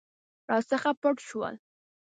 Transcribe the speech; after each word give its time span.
راڅخه 0.49 0.91
پټ 1.01 1.15
شول. 1.27 1.55